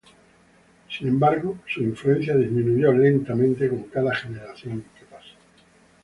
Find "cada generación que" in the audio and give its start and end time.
3.83-5.05